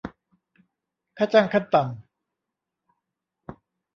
[1.17, 3.57] ค่าจ้างขั้นต่ำ